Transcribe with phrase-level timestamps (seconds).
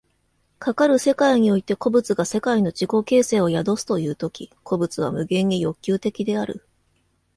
[0.57, 6.65] かかる世界において個物が世界の自己形成を宿すという時、個物は無限に欲求的である。